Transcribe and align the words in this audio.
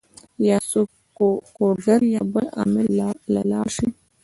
يا 0.47 0.57
څوک 0.71 0.89
کوډ 1.55 1.75
ګر 1.85 2.01
يا 2.13 2.21
بل 2.33 2.45
عامل 2.57 2.87
له 3.33 3.39
لاړ 3.51 3.67
شي 3.75 3.87